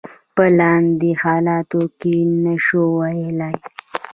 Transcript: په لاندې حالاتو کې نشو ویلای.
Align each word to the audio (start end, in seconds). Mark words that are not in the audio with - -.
په 0.35 0.43
لاندې 0.59 1.09
حالاتو 1.21 1.81
کې 1.99 2.15
نشو 2.43 2.83
ویلای. 2.97 3.57